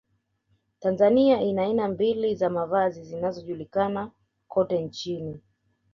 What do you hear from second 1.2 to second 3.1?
ina aina mbili za mavazi